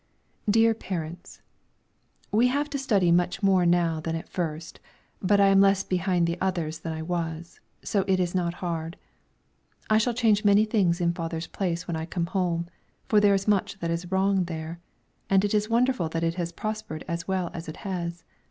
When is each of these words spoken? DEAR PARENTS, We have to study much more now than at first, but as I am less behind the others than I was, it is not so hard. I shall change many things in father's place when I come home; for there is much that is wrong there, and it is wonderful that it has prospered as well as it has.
DEAR 0.49 0.73
PARENTS, 0.73 1.41
We 2.31 2.47
have 2.47 2.71
to 2.71 2.79
study 2.79 3.11
much 3.11 3.43
more 3.43 3.67
now 3.67 3.99
than 3.99 4.15
at 4.15 4.27
first, 4.27 4.79
but 5.21 5.39
as 5.39 5.43
I 5.45 5.49
am 5.49 5.61
less 5.61 5.83
behind 5.83 6.25
the 6.25 6.39
others 6.41 6.79
than 6.79 6.91
I 6.91 7.03
was, 7.03 7.59
it 7.83 8.19
is 8.19 8.33
not 8.33 8.53
so 8.53 8.57
hard. 8.57 8.97
I 9.91 9.99
shall 9.99 10.15
change 10.15 10.43
many 10.43 10.65
things 10.65 11.01
in 11.01 11.13
father's 11.13 11.45
place 11.45 11.87
when 11.87 11.95
I 11.97 12.07
come 12.07 12.25
home; 12.25 12.65
for 13.09 13.19
there 13.19 13.35
is 13.35 13.47
much 13.47 13.77
that 13.77 13.91
is 13.91 14.11
wrong 14.11 14.45
there, 14.45 14.79
and 15.29 15.45
it 15.45 15.53
is 15.53 15.69
wonderful 15.69 16.09
that 16.09 16.23
it 16.23 16.33
has 16.33 16.51
prospered 16.51 17.05
as 17.07 17.27
well 17.27 17.51
as 17.53 17.67
it 17.69 17.77
has. 17.85 18.23